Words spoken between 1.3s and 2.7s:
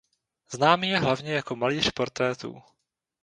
jako malíř portrétů.